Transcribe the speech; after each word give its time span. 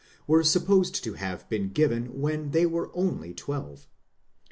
were 0.25 0.43
supposed 0.43 1.03
to 1.03 1.13
have 1.13 1.47
been 1.47 1.69
given 1.69 2.19
when 2.19 2.49
they 2.49 2.65
were 2.65 2.89
only 2.95 3.35
twelve.? 3.35 3.85